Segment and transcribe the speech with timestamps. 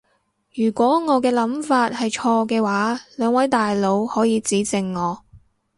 [0.55, 5.19] 如果我嘅諗法係錯嘅話，兩位大佬可以指正我